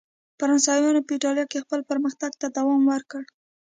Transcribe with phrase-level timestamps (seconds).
[0.39, 3.21] فرانسویانو په اېټالیا کې خپل پرمختګ ته دوام ورکړ.